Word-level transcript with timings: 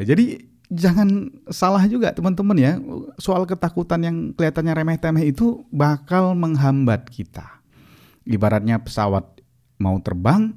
Ya, 0.00 0.14
jadi 0.16 0.48
jangan 0.72 1.28
salah 1.52 1.84
juga 1.84 2.16
teman-teman 2.16 2.56
ya 2.56 2.80
soal 3.20 3.44
ketakutan 3.44 4.00
yang 4.00 4.16
kelihatannya 4.32 4.72
remeh-temeh 4.72 5.28
itu 5.28 5.68
bakal 5.68 6.32
menghambat 6.32 7.12
kita. 7.12 7.60
Ibaratnya 8.24 8.80
pesawat 8.80 9.28
mau 9.76 10.00
terbang 10.00 10.56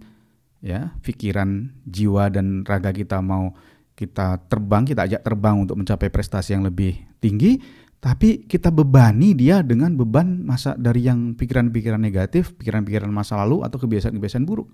ya, 0.63 0.95
pikiran, 1.03 1.75
jiwa 1.83 2.31
dan 2.31 2.63
raga 2.63 2.95
kita 2.95 3.19
mau 3.19 3.51
kita 3.95 4.43
terbang, 4.51 4.83
kita 4.83 5.07
ajak 5.07 5.21
terbang 5.23 5.55
untuk 5.55 5.79
mencapai 5.79 6.11
prestasi 6.11 6.51
yang 6.51 6.67
lebih 6.67 6.99
tinggi, 7.23 7.59
tapi 8.03 8.43
kita 8.43 8.69
bebani 8.69 9.31
dia 9.33 9.63
dengan 9.63 9.95
beban 9.95 10.43
masa 10.43 10.75
dari 10.75 11.07
yang 11.07 11.33
pikiran-pikiran 11.33 11.99
negatif, 11.99 12.53
pikiran-pikiran 12.59 13.07
masa 13.09 13.39
lalu 13.39 13.63
atau 13.63 13.79
kebiasaan-kebiasaan 13.79 14.45
buruk. 14.45 14.67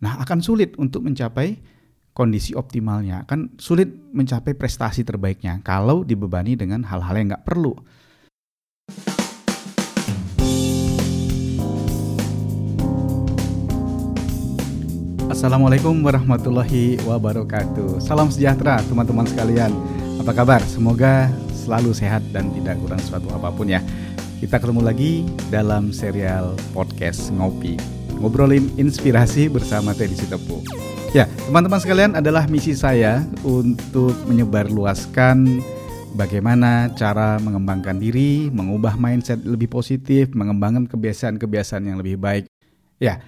Nah, 0.00 0.22
akan 0.22 0.38
sulit 0.40 0.78
untuk 0.78 1.02
mencapai 1.04 1.58
kondisi 2.16 2.56
optimalnya 2.56 3.28
akan 3.28 3.60
sulit 3.60 3.92
mencapai 4.16 4.56
prestasi 4.56 5.04
terbaiknya 5.04 5.60
kalau 5.60 6.00
dibebani 6.00 6.56
dengan 6.56 6.80
hal-hal 6.88 7.12
yang 7.12 7.36
nggak 7.36 7.44
perlu. 7.44 7.76
Assalamualaikum 15.28 16.00
warahmatullahi 16.00 16.96
wabarakatuh. 17.04 18.00
Salam 18.00 18.32
sejahtera 18.32 18.80
teman-teman 18.88 19.28
sekalian. 19.28 19.68
Apa 20.16 20.32
kabar? 20.32 20.64
Semoga 20.64 21.28
selalu 21.52 21.92
sehat 21.92 22.24
dan 22.32 22.48
tidak 22.56 22.80
kurang 22.80 23.02
suatu 23.04 23.28
apa 23.36 23.52
pun 23.52 23.68
ya. 23.68 23.84
Kita 24.40 24.56
ketemu 24.56 24.80
lagi 24.80 25.28
dalam 25.52 25.92
serial 25.92 26.56
podcast 26.72 27.28
Ngopi. 27.36 27.76
Ngobrolin 28.16 28.72
inspirasi 28.80 29.52
bersama 29.52 29.92
Teddy 29.92 30.16
Sitepu. 30.16 30.64
Ya, 31.16 31.24
teman-teman 31.48 31.80
sekalian 31.80 32.12
adalah 32.12 32.44
misi 32.44 32.76
saya 32.76 33.24
untuk 33.40 34.12
menyebarluaskan 34.28 35.64
bagaimana 36.12 36.92
cara 36.92 37.40
mengembangkan 37.40 37.96
diri, 37.96 38.52
mengubah 38.52 39.00
mindset 39.00 39.40
lebih 39.40 39.72
positif, 39.72 40.36
mengembangkan 40.36 40.84
kebiasaan-kebiasaan 40.84 41.88
yang 41.88 41.96
lebih 42.04 42.20
baik. 42.20 42.44
Ya, 43.00 43.24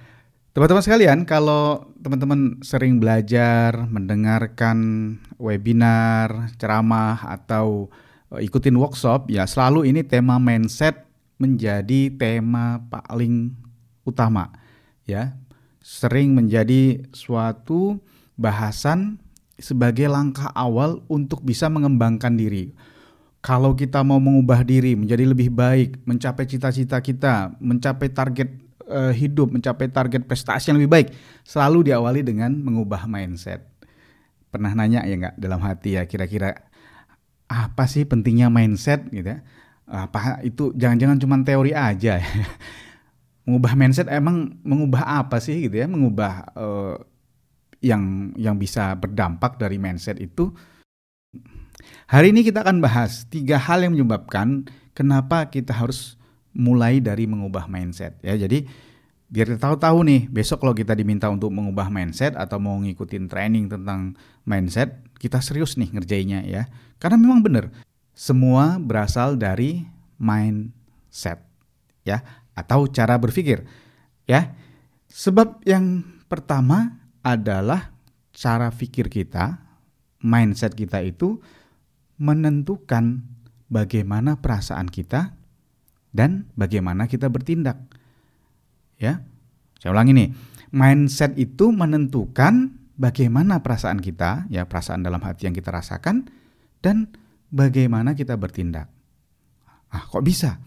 teman-teman 0.53 0.85
sekalian, 0.85 1.25
kalau 1.25 1.89
teman-teman 2.05 2.61
sering 2.61 3.01
belajar, 3.01 3.73
mendengarkan 3.89 4.77
webinar, 5.41 6.53
ceramah, 6.61 7.25
atau 7.25 7.89
eh, 8.37 8.45
ikutin 8.45 8.77
workshop, 8.77 9.33
ya 9.33 9.49
selalu 9.49 9.89
ini 9.89 10.05
tema 10.05 10.37
mindset 10.37 11.09
menjadi 11.41 12.13
tema 12.13 12.85
paling 12.93 13.57
utama. 14.05 14.53
Ya, 15.09 15.41
sering 15.89 16.37
menjadi 16.37 17.01
suatu 17.17 17.97
bahasan 18.37 19.17
sebagai 19.57 20.05
langkah 20.05 20.53
awal 20.53 21.01
untuk 21.09 21.41
bisa 21.41 21.73
mengembangkan 21.73 22.37
diri. 22.37 22.77
Kalau 23.41 23.73
kita 23.73 24.05
mau 24.05 24.21
mengubah 24.21 24.61
diri 24.69 24.93
menjadi 24.93 25.25
lebih 25.25 25.49
baik, 25.49 26.05
mencapai 26.05 26.45
cita-cita 26.45 27.01
kita, 27.01 27.57
mencapai 27.57 28.13
target 28.13 28.53
uh, 28.85 29.17
hidup, 29.17 29.49
mencapai 29.49 29.89
target 29.89 30.29
prestasi 30.29 30.69
yang 30.69 30.77
lebih 30.77 30.93
baik, 30.93 31.09
selalu 31.49 31.89
diawali 31.89 32.21
dengan 32.21 32.53
mengubah 32.53 33.09
mindset. 33.09 33.65
Pernah 34.53 34.77
nanya 34.77 35.09
ya 35.09 35.17
nggak 35.17 35.37
dalam 35.41 35.65
hati 35.65 35.97
ya 35.97 36.05
kira-kira 36.05 36.69
apa 37.49 37.89
sih 37.89 38.05
pentingnya 38.05 38.53
mindset 38.53 39.09
gitu 39.09 39.33
ya? 39.33 39.41
Apa 39.89 40.45
itu 40.45 40.69
jangan-jangan 40.77 41.17
cuma 41.17 41.41
teori 41.41 41.73
aja 41.73 42.21
ya? 42.21 42.29
Mengubah 43.49 43.73
mindset 43.81 44.13
emang 44.13 44.61
mengubah 44.61 45.25
apa 45.25 45.41
sih 45.41 45.65
gitu 45.65 45.81
ya? 45.81 45.89
Mengubah 45.89 46.53
uh, 46.53 47.01
yang 47.81 48.37
yang 48.37 48.61
bisa 48.61 48.93
berdampak 48.93 49.57
dari 49.57 49.81
mindset 49.81 50.21
itu? 50.21 50.53
Hari 52.13 52.37
ini 52.37 52.45
kita 52.45 52.61
akan 52.61 52.85
bahas 52.85 53.25
tiga 53.33 53.57
hal 53.57 53.81
yang 53.81 53.97
menyebabkan 53.97 54.69
kenapa 54.93 55.49
kita 55.49 55.73
harus 55.73 56.21
mulai 56.53 57.01
dari 57.01 57.25
mengubah 57.25 57.65
mindset 57.73 58.21
ya. 58.21 58.37
Jadi 58.37 58.69
biar 59.33 59.49
kita 59.49 59.61
tahu-tahu 59.65 60.05
nih 60.05 60.29
besok 60.29 60.61
kalau 60.61 60.77
kita 60.77 60.93
diminta 60.93 61.33
untuk 61.33 61.49
mengubah 61.49 61.89
mindset 61.89 62.37
atau 62.37 62.61
mau 62.61 62.77
ngikutin 62.77 63.33
training 63.33 63.73
tentang 63.73 64.13
mindset 64.45 65.01
kita 65.17 65.41
serius 65.41 65.81
nih 65.81 65.89
ngerjainnya 65.97 66.45
ya. 66.45 66.69
Karena 67.01 67.17
memang 67.17 67.41
benar 67.41 67.73
semua 68.13 68.77
berasal 68.77 69.41
dari 69.41 69.89
mindset 70.21 71.41
ya 72.05 72.21
atau 72.59 72.91
cara 72.91 73.15
berpikir. 73.15 73.63
Ya. 74.27 74.59
Sebab 75.09 75.63
yang 75.65 76.03
pertama 76.27 76.99
adalah 77.23 77.95
cara 78.35 78.69
pikir 78.75 79.09
kita, 79.09 79.63
mindset 80.21 80.75
kita 80.75 81.01
itu 81.01 81.39
menentukan 82.19 83.23
bagaimana 83.71 84.43
perasaan 84.43 84.91
kita 84.91 85.39
dan 86.11 86.51
bagaimana 86.59 87.07
kita 87.07 87.31
bertindak. 87.31 87.79
Ya. 88.99 89.23
Saya 89.79 89.95
ulangi 89.95 90.13
nih. 90.13 90.31
Mindset 90.69 91.39
itu 91.41 91.73
menentukan 91.73 92.77
bagaimana 92.99 93.63
perasaan 93.65 94.03
kita, 94.03 94.51
ya 94.53 94.67
perasaan 94.69 95.01
dalam 95.07 95.23
hati 95.23 95.49
yang 95.49 95.57
kita 95.57 95.73
rasakan 95.73 96.29
dan 96.85 97.09
bagaimana 97.49 98.13
kita 98.13 98.37
bertindak. 98.37 98.91
Ah, 99.89 100.05
kok 100.05 100.21
bisa? 100.21 100.61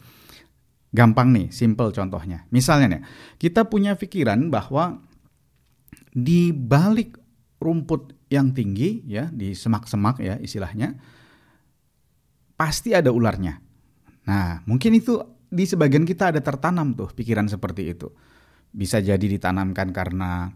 Gampang 0.91 1.31
nih, 1.31 1.47
simple 1.55 1.95
contohnya. 1.95 2.43
Misalnya 2.51 2.99
nih, 2.99 3.03
kita 3.39 3.71
punya 3.71 3.95
pikiran 3.95 4.51
bahwa 4.51 4.99
di 6.11 6.51
balik 6.51 7.15
rumput 7.63 8.11
yang 8.27 8.51
tinggi 8.51 9.07
ya, 9.07 9.31
di 9.31 9.55
semak-semak 9.55 10.19
ya 10.19 10.35
istilahnya, 10.43 10.99
pasti 12.59 12.91
ada 12.91 13.09
ularnya. 13.15 13.63
Nah, 14.27 14.61
mungkin 14.67 14.99
itu 14.99 15.17
di 15.47 15.63
sebagian 15.63 16.03
kita 16.03 16.35
ada 16.35 16.43
tertanam 16.43 16.91
tuh 16.91 17.11
pikiran 17.15 17.47
seperti 17.47 17.91
itu. 17.95 18.11
Bisa 18.71 18.99
jadi 18.99 19.23
ditanamkan 19.23 19.95
karena 19.95 20.51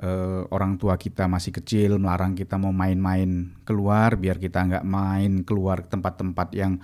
uh, 0.00 0.44
orang 0.52 0.76
tua 0.76 0.96
kita 1.00 1.28
masih 1.28 1.52
kecil 1.52 1.96
melarang 1.96 2.36
kita 2.36 2.56
mau 2.60 2.72
main-main 2.72 3.56
keluar 3.64 4.16
biar 4.16 4.36
kita 4.40 4.64
nggak 4.68 4.84
main 4.84 5.44
keluar 5.44 5.84
ke 5.84 5.88
tempat-tempat 5.92 6.48
yang 6.56 6.80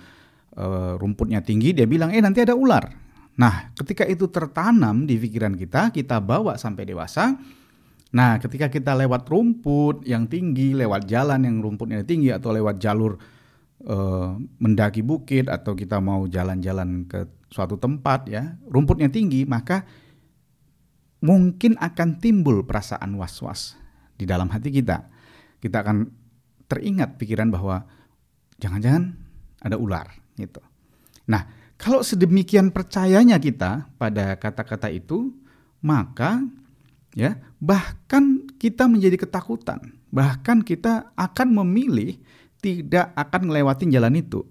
uh, 0.57 0.95
rumputnya 0.97 1.41
tinggi, 1.41 1.73
dia 1.73 1.89
bilang, 1.89 2.13
eh 2.13 2.21
nanti 2.21 2.41
ada 2.41 2.53
ular. 2.53 2.89
Nah, 3.33 3.73
ketika 3.73 4.05
itu 4.05 4.29
tertanam 4.29 5.09
di 5.09 5.17
pikiran 5.17 5.57
kita, 5.57 5.89
kita 5.89 6.21
bawa 6.21 6.53
sampai 6.57 6.85
dewasa. 6.85 7.33
Nah, 8.13 8.37
ketika 8.37 8.69
kita 8.69 8.93
lewat 8.93 9.25
rumput 9.25 10.05
yang 10.05 10.29
tinggi, 10.29 10.77
lewat 10.77 11.09
jalan 11.09 11.41
yang 11.41 11.57
rumputnya 11.65 12.05
tinggi, 12.05 12.29
atau 12.29 12.53
lewat 12.53 12.77
jalur 12.77 13.17
uh, 13.89 14.37
mendaki 14.61 15.01
bukit, 15.01 15.49
atau 15.49 15.73
kita 15.73 15.97
mau 15.97 16.29
jalan-jalan 16.29 17.09
ke 17.09 17.25
suatu 17.49 17.81
tempat, 17.81 18.29
ya, 18.29 18.53
rumputnya 18.69 19.09
tinggi, 19.09 19.49
maka 19.49 19.81
mungkin 21.25 21.73
akan 21.81 22.21
timbul 22.21 22.61
perasaan 22.61 23.17
was-was 23.17 23.73
di 24.13 24.29
dalam 24.29 24.45
hati 24.53 24.69
kita. 24.69 25.09
Kita 25.57 25.81
akan 25.81 26.05
teringat 26.69 27.17
pikiran 27.17 27.49
bahwa 27.49 27.81
jangan-jangan 28.61 29.15
ada 29.63 29.79
ular 29.79 30.22
gitu. 30.37 30.61
Nah, 31.29 31.47
kalau 31.79 31.99
sedemikian 32.05 32.71
percayanya 32.71 33.39
kita 33.39 33.91
pada 33.99 34.37
kata-kata 34.39 34.87
itu, 34.87 35.35
maka 35.83 36.43
ya 37.13 37.37
bahkan 37.59 38.47
kita 38.57 38.87
menjadi 38.87 39.27
ketakutan, 39.27 39.79
bahkan 40.09 40.63
kita 40.63 41.11
akan 41.17 41.63
memilih 41.63 42.17
tidak 42.63 43.11
akan 43.19 43.51
melewati 43.51 43.89
jalan 43.91 44.15
itu. 44.15 44.47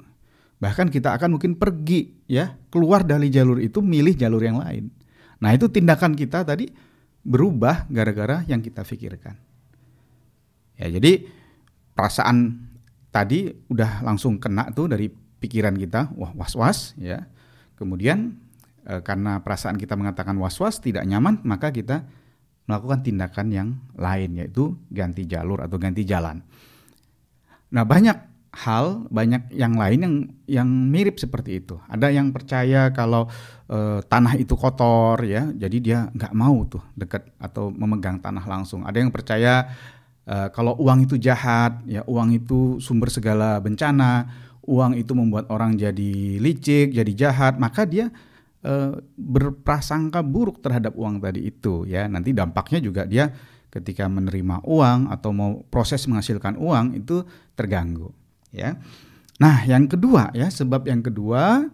Bahkan 0.61 0.95
kita 0.95 1.17
akan 1.19 1.41
mungkin 1.41 1.59
pergi 1.59 2.23
ya, 2.29 2.55
keluar 2.71 3.03
dari 3.03 3.33
jalur 3.33 3.59
itu 3.59 3.83
milih 3.83 4.15
jalur 4.15 4.43
yang 4.45 4.63
lain. 4.63 4.93
Nah, 5.43 5.51
itu 5.51 5.67
tindakan 5.67 6.15
kita 6.15 6.47
tadi 6.47 6.71
berubah 7.27 7.91
gara-gara 7.91 8.47
yang 8.47 8.63
kita 8.63 8.87
pikirkan. 8.87 9.35
Ya, 10.79 10.87
jadi 10.87 11.27
perasaan 11.99 12.69
tadi 13.11 13.51
udah 13.71 14.07
langsung 14.07 14.39
kena 14.39 14.71
tuh 14.71 14.87
dari 14.87 15.11
pikiran 15.43 15.75
kita 15.75 16.15
wah 16.15 16.31
was-was 16.39 16.95
ya. 16.95 17.27
Kemudian 17.75 18.39
e, 18.87 19.03
karena 19.03 19.43
perasaan 19.43 19.75
kita 19.75 19.99
mengatakan 19.99 20.39
was-was 20.39 20.79
tidak 20.79 21.03
nyaman, 21.03 21.43
maka 21.43 21.75
kita 21.75 22.07
melakukan 22.71 23.03
tindakan 23.03 23.47
yang 23.51 23.69
lain 23.99 24.39
yaitu 24.39 24.79
ganti 24.87 25.27
jalur 25.27 25.59
atau 25.67 25.77
ganti 25.83 26.07
jalan. 26.07 26.39
Nah, 27.75 27.83
banyak 27.83 28.15
hal, 28.53 29.09
banyak 29.09 29.49
yang 29.57 29.75
lain 29.81 29.99
yang 30.05 30.15
yang 30.45 30.69
mirip 30.69 31.17
seperti 31.17 31.65
itu. 31.65 31.81
Ada 31.89 32.13
yang 32.13 32.31
percaya 32.31 32.93
kalau 32.93 33.27
e, 33.67 34.05
tanah 34.07 34.37
itu 34.37 34.55
kotor 34.55 35.19
ya, 35.25 35.49
jadi 35.57 35.77
dia 35.81 35.99
nggak 36.13 36.33
mau 36.37 36.63
tuh 36.69 36.85
dekat 36.93 37.33
atau 37.41 37.73
memegang 37.73 38.21
tanah 38.21 38.45
langsung. 38.45 38.85
Ada 38.85 39.01
yang 39.01 39.11
percaya 39.11 39.73
e, 40.29 40.53
kalau 40.53 40.77
uang 40.79 41.09
itu 41.09 41.17
jahat, 41.17 41.81
ya 41.89 42.05
uang 42.05 42.37
itu 42.37 42.77
sumber 42.79 43.09
segala 43.09 43.57
bencana 43.59 44.29
uang 44.63 44.95
itu 44.95 45.13
membuat 45.13 45.51
orang 45.51 45.75
jadi 45.75 46.39
licik, 46.39 46.95
jadi 46.95 47.13
jahat, 47.15 47.59
maka 47.59 47.83
dia 47.83 48.11
e, 48.63 49.03
berprasangka 49.19 50.23
buruk 50.23 50.63
terhadap 50.63 50.95
uang 50.95 51.19
tadi 51.19 51.51
itu 51.51 51.87
ya. 51.87 52.07
Nanti 52.07 52.31
dampaknya 52.31 52.79
juga 52.79 53.03
dia 53.05 53.31
ketika 53.73 54.07
menerima 54.07 54.63
uang 54.63 55.11
atau 55.11 55.31
mau 55.33 55.65
proses 55.67 56.05
menghasilkan 56.07 56.61
uang 56.61 56.95
itu 56.99 57.27
terganggu 57.59 58.15
ya. 58.55 58.79
Nah, 59.43 59.67
yang 59.67 59.91
kedua 59.91 60.31
ya, 60.37 60.47
sebab 60.47 60.87
yang 60.87 61.03
kedua 61.03 61.67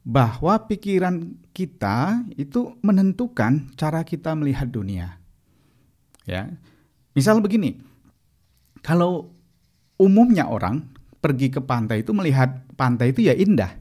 bahwa 0.00 0.56
pikiran 0.64 1.36
kita 1.52 2.24
itu 2.40 2.80
menentukan 2.80 3.68
cara 3.76 4.00
kita 4.00 4.32
melihat 4.32 4.72
dunia. 4.72 5.20
Ya. 6.24 6.48
Misal 7.12 7.44
begini. 7.44 7.76
Kalau 8.80 9.34
umumnya 10.00 10.48
orang 10.48 10.88
pergi 11.20 11.52
ke 11.52 11.60
pantai 11.60 12.02
itu 12.02 12.10
melihat 12.16 12.64
pantai 12.74 13.12
itu 13.12 13.24
ya 13.24 13.36
indah. 13.36 13.76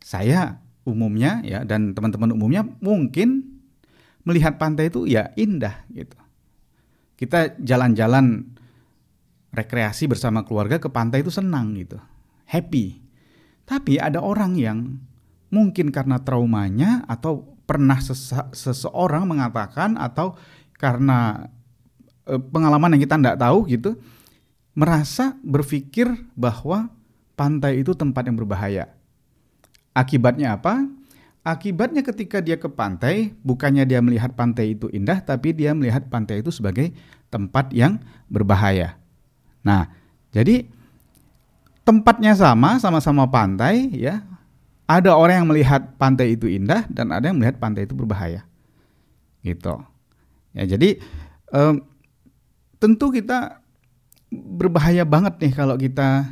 Saya 0.00 0.62
umumnya 0.86 1.44
ya 1.44 1.62
dan 1.66 1.92
teman-teman 1.92 2.32
umumnya 2.32 2.64
mungkin 2.80 3.60
melihat 4.24 4.56
pantai 4.56 4.88
itu 4.88 5.04
ya 5.04 5.34
indah 5.36 5.84
gitu. 5.92 6.16
Kita 7.20 7.60
jalan-jalan 7.60 8.56
rekreasi 9.50 10.08
bersama 10.08 10.46
keluarga 10.46 10.80
ke 10.80 10.88
pantai 10.88 11.20
itu 11.20 11.28
senang 11.28 11.76
gitu. 11.76 11.98
Happy. 12.48 13.02
Tapi 13.66 14.00
ada 14.00 14.22
orang 14.22 14.56
yang 14.56 14.98
mungkin 15.50 15.90
karena 15.90 16.22
traumanya 16.22 17.04
atau 17.10 17.58
pernah 17.66 17.98
seseorang 18.50 19.30
mengatakan 19.30 19.94
atau 19.94 20.34
karena 20.74 21.46
e, 22.26 22.34
pengalaman 22.38 22.98
yang 22.98 23.02
kita 23.06 23.14
tidak 23.18 23.38
tahu 23.38 23.58
gitu 23.70 23.94
merasa 24.80 25.36
berpikir 25.44 26.08
bahwa 26.32 26.88
pantai 27.36 27.84
itu 27.84 27.92
tempat 27.92 28.24
yang 28.24 28.40
berbahaya. 28.40 28.88
Akibatnya 29.92 30.56
apa? 30.56 30.88
Akibatnya 31.44 32.00
ketika 32.00 32.40
dia 32.40 32.56
ke 32.56 32.64
pantai, 32.72 33.36
bukannya 33.44 33.84
dia 33.84 34.00
melihat 34.00 34.32
pantai 34.32 34.72
itu 34.72 34.88
indah, 34.88 35.20
tapi 35.20 35.52
dia 35.52 35.76
melihat 35.76 36.08
pantai 36.08 36.40
itu 36.40 36.48
sebagai 36.48 36.96
tempat 37.28 37.68
yang 37.76 38.00
berbahaya. 38.32 38.96
Nah, 39.60 39.92
jadi 40.32 40.64
tempatnya 41.84 42.32
sama, 42.32 42.80
sama-sama 42.80 43.28
pantai, 43.28 43.92
ya. 43.92 44.24
Ada 44.88 45.12
orang 45.12 45.44
yang 45.44 45.48
melihat 45.52 45.92
pantai 46.00 46.34
itu 46.34 46.48
indah 46.48 46.88
dan 46.88 47.12
ada 47.12 47.28
yang 47.28 47.36
melihat 47.36 47.60
pantai 47.60 47.84
itu 47.84 47.92
berbahaya. 47.92 48.48
Gitu. 49.44 49.76
Ya, 50.56 50.64
jadi 50.66 50.98
um, 51.52 51.84
tentu 52.80 53.12
kita 53.14 53.59
berbahaya 54.30 55.02
banget 55.02 55.42
nih 55.42 55.52
kalau 55.52 55.74
kita 55.74 56.30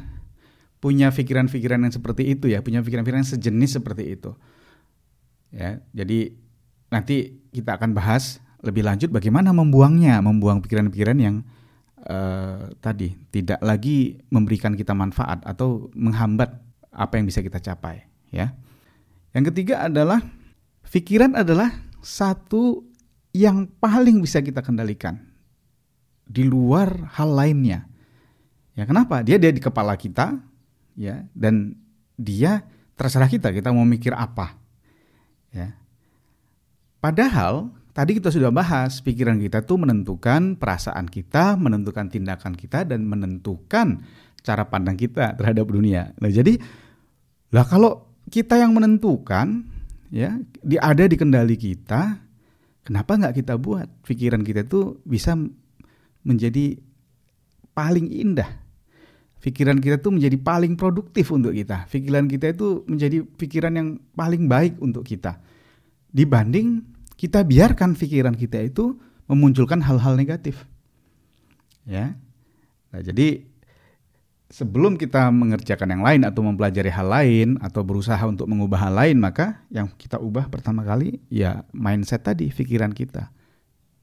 punya 0.78 1.10
pikiran-pikiran 1.10 1.82
yang 1.82 1.92
seperti 1.94 2.30
itu 2.38 2.46
ya, 2.46 2.62
punya 2.62 2.80
pikiran-pikiran 2.86 3.26
sejenis 3.26 3.82
seperti 3.82 4.14
itu. 4.14 4.30
Ya, 5.50 5.82
jadi 5.90 6.38
nanti 6.88 7.42
kita 7.50 7.74
akan 7.80 7.96
bahas 7.96 8.38
lebih 8.62 8.86
lanjut 8.86 9.10
bagaimana 9.10 9.50
membuangnya, 9.50 10.22
membuang 10.22 10.62
pikiran-pikiran 10.62 11.18
yang 11.18 11.42
uh, 12.06 12.70
tadi 12.78 13.18
tidak 13.34 13.58
lagi 13.58 14.22
memberikan 14.30 14.78
kita 14.78 14.94
manfaat 14.94 15.42
atau 15.42 15.90
menghambat 15.98 16.54
apa 16.94 17.12
yang 17.18 17.26
bisa 17.26 17.42
kita 17.42 17.58
capai, 17.58 18.06
ya. 18.30 18.54
Yang 19.34 19.54
ketiga 19.54 19.90
adalah 19.90 20.22
pikiran 20.86 21.34
adalah 21.34 21.74
satu 22.04 22.86
yang 23.34 23.66
paling 23.82 24.22
bisa 24.22 24.38
kita 24.42 24.62
kendalikan 24.62 25.18
di 26.28 26.44
luar 26.44 27.16
hal 27.16 27.34
lainnya. 27.34 27.87
Ya 28.78 28.86
kenapa? 28.86 29.26
Dia 29.26 29.42
dia 29.42 29.50
di 29.50 29.58
kepala 29.58 29.98
kita, 29.98 30.38
ya, 30.94 31.26
dan 31.34 31.74
dia 32.14 32.62
terserah 32.94 33.26
kita 33.26 33.50
kita 33.50 33.74
mau 33.74 33.82
mikir 33.82 34.14
apa. 34.14 34.54
Ya. 35.50 35.74
Padahal 37.02 37.74
tadi 37.90 38.22
kita 38.22 38.30
sudah 38.30 38.54
bahas 38.54 39.02
pikiran 39.02 39.42
kita 39.42 39.66
tuh 39.66 39.82
menentukan 39.82 40.54
perasaan 40.54 41.10
kita, 41.10 41.58
menentukan 41.58 42.06
tindakan 42.06 42.54
kita 42.54 42.86
dan 42.86 43.02
menentukan 43.02 43.98
cara 44.46 44.62
pandang 44.70 44.94
kita 44.94 45.34
terhadap 45.34 45.66
dunia. 45.66 46.14
Nah, 46.22 46.30
jadi 46.30 46.62
lah 47.50 47.66
kalau 47.66 48.14
kita 48.30 48.62
yang 48.62 48.78
menentukan 48.78 49.66
ya, 50.14 50.38
di 50.62 50.78
ada 50.78 51.02
di 51.02 51.18
kendali 51.18 51.58
kita, 51.58 52.14
kenapa 52.86 53.18
nggak 53.18 53.42
kita 53.42 53.58
buat 53.58 53.90
pikiran 54.06 54.46
kita 54.46 54.70
tuh 54.70 55.02
bisa 55.02 55.34
menjadi 56.22 56.78
paling 57.74 58.06
indah 58.06 58.67
pikiran 59.38 59.78
kita 59.78 60.02
tuh 60.02 60.14
menjadi 60.14 60.36
paling 60.38 60.74
produktif 60.74 61.30
untuk 61.30 61.54
kita. 61.54 61.86
Pikiran 61.90 62.26
kita 62.26 62.52
itu 62.54 62.82
menjadi 62.90 63.22
pikiran 63.24 63.72
yang 63.74 63.88
paling 64.14 64.50
baik 64.50 64.78
untuk 64.82 65.06
kita. 65.06 65.38
Dibanding 66.10 66.82
kita 67.18 67.42
biarkan 67.42 67.98
pikiran 67.98 68.34
kita 68.34 68.62
itu 68.62 68.98
memunculkan 69.26 69.82
hal-hal 69.82 70.14
negatif. 70.14 70.64
Ya. 71.84 72.16
Nah, 72.88 73.00
jadi 73.04 73.44
sebelum 74.48 74.96
kita 74.96 75.28
mengerjakan 75.28 75.92
yang 75.92 76.02
lain 76.04 76.22
atau 76.24 76.40
mempelajari 76.40 76.88
hal 76.88 77.08
lain 77.08 77.48
atau 77.60 77.84
berusaha 77.84 78.20
untuk 78.24 78.48
mengubah 78.48 78.88
hal 78.88 78.94
lain, 78.96 79.20
maka 79.20 79.60
yang 79.68 79.92
kita 80.00 80.16
ubah 80.16 80.48
pertama 80.48 80.82
kali 80.82 81.20
ya 81.28 81.68
mindset 81.76 82.24
tadi, 82.24 82.48
pikiran 82.48 82.96
kita. 82.96 83.28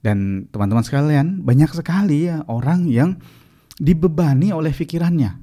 Dan 0.06 0.46
teman-teman 0.54 0.86
sekalian, 0.86 1.42
banyak 1.42 1.74
sekali 1.74 2.30
ya 2.30 2.46
orang 2.46 2.86
yang 2.86 3.18
dibebani 3.75 4.51
oleh 4.56 4.72
pikirannya, 4.72 5.36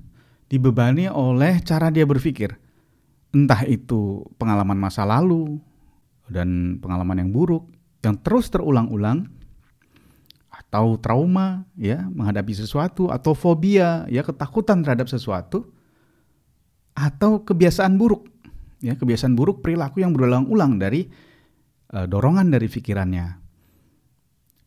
dibebani 0.49 1.09
oleh 1.09 1.61
cara 1.65 1.93
dia 1.93 2.05
berpikir. 2.09 2.57
Entah 3.33 3.65
itu 3.65 4.29
pengalaman 4.37 4.77
masa 4.77 5.09
lalu 5.09 5.57
dan 6.29 6.77
pengalaman 6.81 7.25
yang 7.25 7.31
buruk 7.33 7.65
yang 8.05 8.19
terus 8.21 8.53
terulang-ulang 8.53 9.31
atau 10.53 11.01
trauma 11.01 11.65
ya 11.77 12.05
menghadapi 12.13 12.53
sesuatu 12.53 13.09
atau 13.09 13.33
fobia 13.33 14.05
ya 14.09 14.21
ketakutan 14.21 14.85
terhadap 14.85 15.09
sesuatu 15.09 15.69
atau 16.93 17.41
kebiasaan 17.41 17.97
buruk 17.97 18.29
ya 18.85 18.97
kebiasaan 18.97 19.33
buruk 19.33 19.65
perilaku 19.65 20.05
yang 20.05 20.13
berulang-ulang 20.13 20.77
dari 20.77 21.09
uh, 21.97 22.05
dorongan 22.05 22.53
dari 22.53 22.69
pikirannya 22.69 23.43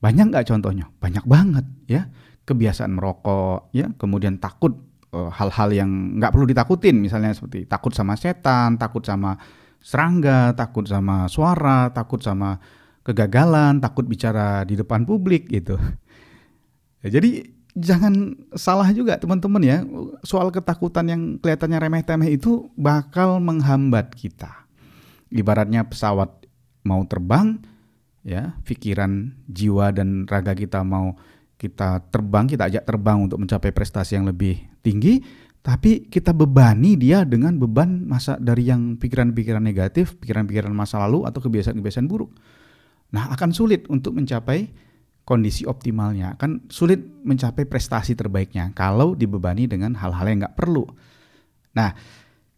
banyak 0.06 0.26
nggak 0.30 0.46
contohnya? 0.46 0.86
Banyak 1.02 1.26
banget 1.26 1.66
ya 1.90 2.06
kebiasaan 2.46 2.94
merokok, 2.94 3.74
ya, 3.74 3.90
kemudian 3.98 4.38
takut 4.38 4.78
uh, 5.12 5.34
hal-hal 5.34 5.74
yang 5.74 5.90
nggak 6.22 6.32
perlu 6.32 6.46
ditakutin, 6.46 7.02
misalnya 7.02 7.34
seperti 7.34 7.66
takut 7.66 7.92
sama 7.92 8.14
setan, 8.14 8.78
takut 8.78 9.02
sama 9.02 9.36
serangga, 9.82 10.54
takut 10.54 10.86
sama 10.86 11.26
suara, 11.26 11.90
takut 11.90 12.22
sama 12.22 12.62
kegagalan, 13.06 13.82
takut 13.82 14.06
bicara 14.06 14.66
di 14.66 14.78
depan 14.78 15.06
publik 15.06 15.50
gitu. 15.50 15.78
Ya, 17.06 17.22
jadi 17.22 17.50
jangan 17.78 18.34
salah 18.58 18.90
juga 18.96 19.20
teman-teman 19.22 19.62
ya, 19.62 19.78
soal 20.26 20.50
ketakutan 20.50 21.06
yang 21.06 21.22
kelihatannya 21.38 21.78
remeh-temeh 21.82 22.34
itu 22.34 22.70
bakal 22.74 23.38
menghambat 23.44 24.14
kita. 24.14 24.66
Ibaratnya 25.30 25.86
pesawat 25.86 26.46
mau 26.86 27.02
terbang, 27.10 27.62
ya, 28.26 28.58
pikiran, 28.66 29.38
jiwa 29.46 29.94
dan 29.94 30.26
raga 30.26 30.58
kita 30.58 30.82
mau 30.82 31.14
kita 31.56 32.04
terbang, 32.12 32.46
kita 32.46 32.68
ajak 32.68 32.84
terbang 32.84 33.18
untuk 33.24 33.40
mencapai 33.40 33.72
prestasi 33.72 34.20
yang 34.20 34.28
lebih 34.28 34.60
tinggi, 34.84 35.24
tapi 35.66 36.06
kita 36.12 36.30
bebani 36.36 36.94
dia 36.94 37.26
dengan 37.26 37.58
beban 37.58 38.06
masa 38.06 38.38
dari 38.38 38.70
yang 38.70 39.02
pikiran-pikiran 39.02 39.64
negatif, 39.64 40.14
pikiran-pikiran 40.22 40.70
masa 40.70 41.02
lalu 41.02 41.26
atau 41.26 41.42
kebiasaan-kebiasaan 41.42 42.06
buruk. 42.06 42.36
Nah, 43.16 43.34
akan 43.34 43.50
sulit 43.50 43.88
untuk 43.90 44.14
mencapai 44.14 44.70
kondisi 45.26 45.66
optimalnya, 45.66 46.38
akan 46.38 46.70
sulit 46.70 47.02
mencapai 47.02 47.66
prestasi 47.66 48.14
terbaiknya 48.14 48.70
kalau 48.78 49.18
dibebani 49.18 49.66
dengan 49.66 49.98
hal-hal 49.98 50.30
yang 50.30 50.46
nggak 50.46 50.54
perlu. 50.54 50.86
Nah, 51.74 51.98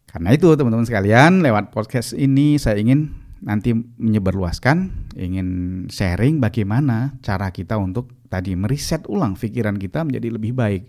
karena 0.04 0.28
itu 0.36 0.52
teman-teman 0.52 0.84
sekalian, 0.84 1.40
lewat 1.40 1.72
podcast 1.72 2.12
ini 2.12 2.60
saya 2.60 2.76
ingin 2.76 3.27
nanti 3.42 3.74
menyebarluaskan, 3.74 5.10
ingin 5.14 5.48
sharing 5.90 6.42
bagaimana 6.42 7.18
cara 7.22 7.54
kita 7.54 7.78
untuk 7.78 8.10
tadi 8.26 8.58
meriset 8.58 9.06
ulang 9.06 9.38
pikiran 9.38 9.78
kita 9.78 10.02
menjadi 10.02 10.28
lebih 10.34 10.52
baik 10.54 10.84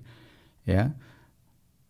ya. 0.66 0.94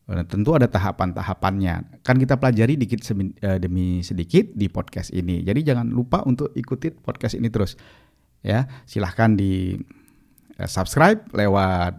Dan 0.10 0.26
tentu 0.26 0.58
ada 0.58 0.66
tahapan-tahapannya. 0.66 2.02
Kan 2.02 2.18
kita 2.18 2.42
pelajari 2.42 2.82
dikit 2.82 3.06
eh, 3.46 3.62
demi 3.62 4.02
sedikit 4.02 4.50
di 4.58 4.66
podcast 4.66 5.14
ini. 5.14 5.46
Jadi 5.46 5.62
jangan 5.62 5.86
lupa 5.94 6.26
untuk 6.26 6.50
ikuti 6.58 6.90
podcast 6.90 7.38
ini 7.38 7.46
terus 7.54 7.78
ya. 8.42 8.66
Silahkan 8.90 9.38
di 9.38 9.78
eh, 10.58 10.70
subscribe 10.70 11.30
lewat 11.30 11.94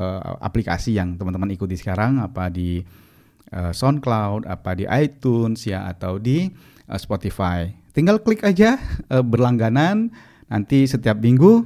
uh, 0.00 0.40
aplikasi 0.40 0.96
yang 0.96 1.20
teman-teman 1.20 1.52
ikuti 1.52 1.76
sekarang 1.76 2.16
apa 2.24 2.48
di 2.48 2.80
uh, 3.52 3.72
SoundCloud 3.76 4.48
apa 4.48 4.72
di 4.72 4.88
iTunes 4.88 5.68
ya 5.68 5.84
atau 5.84 6.16
di 6.16 6.48
Spotify 6.96 7.83
tinggal 7.94 8.20
klik 8.20 8.42
aja 8.42 8.76
uh, 9.08 9.22
berlangganan 9.22 10.12
nanti 10.50 10.84
setiap 10.84 11.16
minggu 11.22 11.64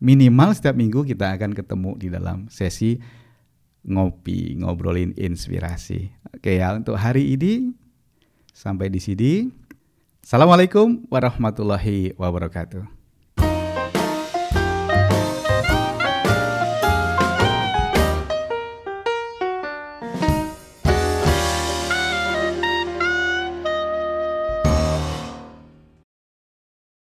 minimal 0.00 0.54
setiap 0.56 0.78
minggu 0.78 1.04
kita 1.04 1.36
akan 1.36 1.52
ketemu 1.52 1.90
di 2.00 2.08
dalam 2.08 2.46
sesi 2.48 2.96
ngopi, 3.86 4.58
ngobrolin 4.58 5.14
inspirasi. 5.14 6.10
Oke 6.34 6.58
ya, 6.58 6.74
untuk 6.74 6.98
hari 6.98 7.38
ini 7.38 7.70
sampai 8.50 8.90
di 8.90 8.98
sini. 8.98 9.32
Assalamualaikum 10.26 11.06
warahmatullahi 11.06 12.18
wabarakatuh. 12.18 12.95